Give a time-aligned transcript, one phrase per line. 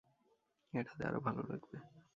[0.73, 1.77] এটাতে আরো ভাল লাগবে।